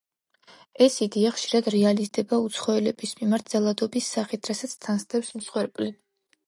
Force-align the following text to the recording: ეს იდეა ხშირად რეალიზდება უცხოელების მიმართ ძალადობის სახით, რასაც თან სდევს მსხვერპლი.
ეს 0.85 0.95
იდეა 1.05 1.33
ხშირად 1.35 1.69
რეალიზდება 1.75 2.39
უცხოელების 2.47 3.15
მიმართ 3.21 3.55
ძალადობის 3.55 4.13
სახით, 4.17 4.53
რასაც 4.53 4.79
თან 4.87 5.05
სდევს 5.07 5.33
მსხვერპლი. 5.43 5.97